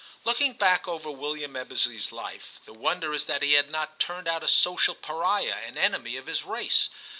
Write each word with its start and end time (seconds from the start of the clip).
Looking 0.23 0.53
back 0.53 0.87
over 0.87 1.11
William 1.11 1.53
Ebbesley's 1.55 2.11
life, 2.11 2.59
the 2.65 2.73
wonder 2.73 3.13
is 3.13 3.25
that 3.27 3.43
he 3.43 3.53
had 3.53 3.69
not 3.69 3.99
turned 3.99 4.27
out 4.27 4.41
a 4.41 4.47
social 4.47 4.95
pariah 4.95 5.59
and 5.67 5.77
enemy 5.77 6.17
of 6.17 6.25
his 6.25 6.41
race. 6.43 6.89